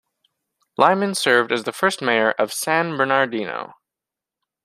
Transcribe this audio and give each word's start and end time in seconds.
Lyman 0.79 1.13
served 1.13 1.51
as 1.51 1.63
the 1.63 1.71
first 1.71 2.01
mayor 2.01 2.31
of 2.31 2.51
San 2.51 2.97
Bernardino. 2.97 3.75